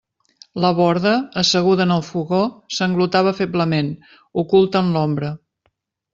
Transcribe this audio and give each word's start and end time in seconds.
La 0.63 0.69
Borda, 0.77 1.11
asseguda 1.41 1.85
en 1.87 1.93
el 1.97 2.01
fogó, 2.07 2.39
sanglotava 2.79 3.35
feblement, 3.41 3.93
oculta 4.45 4.83
en 4.87 4.91
l'ombra. 4.97 5.33